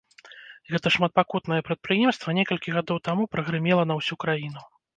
Гэта 0.75 0.87
шматпакутнае 0.95 1.59
прадпрыемства 1.67 2.35
некалькі 2.39 2.75
гадоў 2.79 3.01
таму 3.11 3.29
прагрымела 3.35 3.83
на 3.93 4.03
ўсю 4.03 4.15
краіну. 4.25 4.61